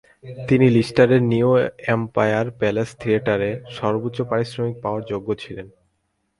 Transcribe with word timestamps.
তিনি 0.47 0.65
লিস্টারের 0.69 1.21
New 1.31 1.49
Empire 1.95 2.45
Palace 2.59 2.89
থিয়েটারের 3.01 3.55
সর্বোচ্চ 3.77 4.17
পারিশ্রমিক 4.29 4.75
পাওয়ার 4.83 5.01
যোগ্য 5.11 5.29
ছিলেন। 5.43 5.67